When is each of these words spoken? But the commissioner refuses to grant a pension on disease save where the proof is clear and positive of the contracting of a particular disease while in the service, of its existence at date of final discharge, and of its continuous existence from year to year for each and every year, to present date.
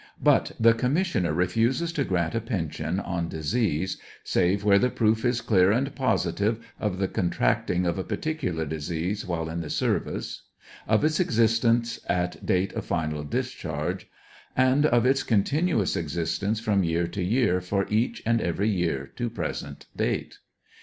But 0.23 0.53
the 0.59 0.73
commissioner 0.73 1.31
refuses 1.31 1.93
to 1.93 2.03
grant 2.03 2.33
a 2.33 2.41
pension 2.41 2.99
on 2.99 3.29
disease 3.29 3.99
save 4.23 4.63
where 4.63 4.79
the 4.79 4.89
proof 4.89 5.23
is 5.23 5.41
clear 5.41 5.71
and 5.71 5.93
positive 5.95 6.57
of 6.79 6.97
the 6.97 7.07
contracting 7.07 7.85
of 7.85 7.99
a 7.99 8.03
particular 8.03 8.65
disease 8.65 9.27
while 9.27 9.47
in 9.47 9.61
the 9.61 9.69
service, 9.69 10.41
of 10.87 11.05
its 11.05 11.19
existence 11.19 11.99
at 12.07 12.43
date 12.43 12.73
of 12.73 12.83
final 12.83 13.21
discharge, 13.23 14.07
and 14.57 14.87
of 14.87 15.05
its 15.05 15.21
continuous 15.21 15.95
existence 15.95 16.59
from 16.59 16.83
year 16.83 17.05
to 17.05 17.21
year 17.23 17.61
for 17.61 17.85
each 17.87 18.23
and 18.25 18.41
every 18.41 18.69
year, 18.69 19.11
to 19.17 19.29
present 19.29 19.85
date. 19.95 20.39